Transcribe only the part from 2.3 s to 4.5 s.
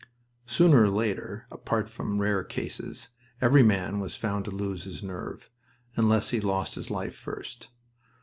cases, every man was found to